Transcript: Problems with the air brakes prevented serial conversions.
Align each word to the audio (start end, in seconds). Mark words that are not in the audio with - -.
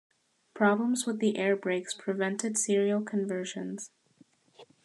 Problems 0.55 1.05
with 1.05 1.19
the 1.19 1.37
air 1.37 1.55
brakes 1.55 1.93
prevented 1.93 2.57
serial 2.57 3.03
conversions. 3.03 3.91